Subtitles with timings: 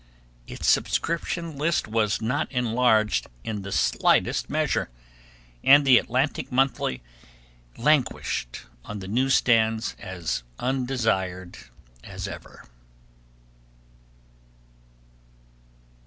[0.47, 4.89] Its subscription list was not enlarged in the slightest measure,
[5.63, 7.03] and The Atlantic Monthly
[7.77, 11.55] languished on the news stands as undesired
[12.03, 12.65] as ever.